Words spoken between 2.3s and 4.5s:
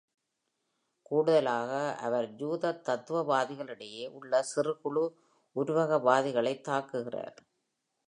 யூதத் தத்துவவாதிகளிடையே உள்ள